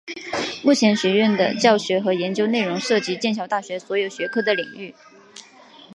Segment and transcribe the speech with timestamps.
[0.63, 4.95] 目前学院的教学和研究内容涉及剑桥大学所有学科的领域。